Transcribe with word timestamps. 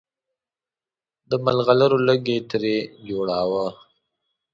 د 1.29 1.31
ملغلرو 1.45 1.97
لړ 2.07 2.17
یې 2.29 2.37
ترې 2.49 2.77
جوړاوه. 3.07 3.67